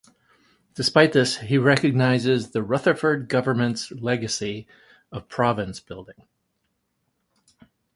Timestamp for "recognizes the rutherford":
1.59-3.29